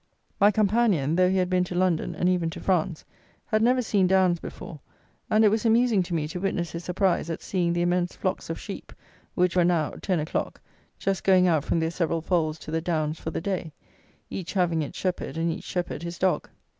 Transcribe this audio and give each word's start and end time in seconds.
My 0.39 0.49
companion, 0.49 1.15
though 1.15 1.29
he 1.29 1.37
had 1.37 1.47
been 1.47 1.63
to 1.65 1.75
London, 1.75 2.15
and 2.15 2.27
even 2.27 2.49
to 2.49 2.59
France, 2.59 3.05
had 3.45 3.61
never 3.61 3.83
seen 3.83 4.07
downs 4.07 4.39
before; 4.39 4.79
and 5.29 5.45
it 5.45 5.49
was 5.49 5.63
amusing 5.63 6.01
to 6.01 6.15
me 6.15 6.27
to 6.29 6.39
witness 6.39 6.71
his 6.71 6.83
surprise 6.83 7.29
at 7.29 7.43
seeing 7.43 7.71
the 7.71 7.83
immense 7.83 8.15
flocks 8.15 8.49
of 8.49 8.59
sheep, 8.59 8.91
which 9.35 9.55
were 9.55 9.63
now 9.63 9.91
(ten 10.01 10.19
o'clock) 10.19 10.59
just 10.97 11.23
going 11.23 11.47
out 11.47 11.63
from 11.63 11.79
their 11.79 11.91
several 11.91 12.21
folds 12.23 12.57
to 12.57 12.71
the 12.71 12.81
downs 12.81 13.19
for 13.19 13.29
the 13.29 13.41
day, 13.41 13.73
each 14.27 14.53
having 14.53 14.81
its 14.81 14.97
shepherd, 14.97 15.37
and 15.37 15.51
each 15.51 15.63
shepherd 15.65 16.01
his 16.01 16.17
dog. 16.17 16.49